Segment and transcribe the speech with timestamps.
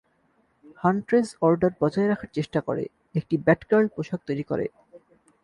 [0.83, 2.83] Huntress order বজায় রাখার চেষ্টা করে,
[3.15, 4.65] একটি ব্যাটগার্ল পোশাক তৈরি করে।